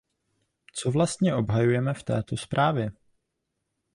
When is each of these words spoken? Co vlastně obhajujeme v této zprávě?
Co 0.73 0.91
vlastně 0.91 1.35
obhajujeme 1.35 1.93
v 1.93 2.03
této 2.03 2.37
zprávě? 2.37 2.91